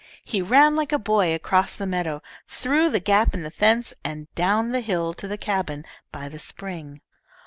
[0.25, 4.33] He ran like a boy across the meadow, through the gap in the fence, and
[4.33, 7.01] down the hill to the cabin by the spring.